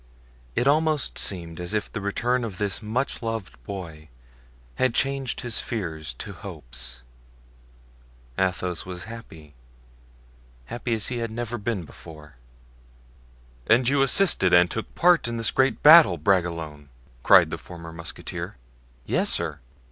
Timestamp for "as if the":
1.59-2.01